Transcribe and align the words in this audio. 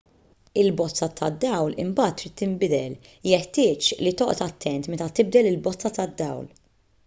il-bozza 0.59 1.09
tad-dawl 1.19 1.75
imbagħad 1.83 2.15
trid 2.21 2.35
tinbidel 2.41 2.97
jeħtieġ 3.33 3.93
li 4.03 4.17
toqgħod 4.23 4.45
attent 4.49 4.93
meta 4.95 5.11
tibdel 5.21 5.55
il-bozza 5.55 5.97
tad-dawl 6.01 6.53